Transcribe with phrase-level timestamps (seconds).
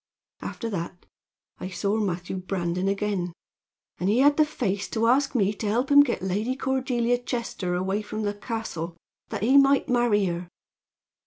[0.41, 1.05] After that
[1.59, 3.33] I saw Matthew Brandon again,
[3.99, 7.75] and he had the face to ask me to help him get Lady Cordelia Chester
[7.75, 8.97] away from the castle,
[9.29, 10.47] that he might marry her.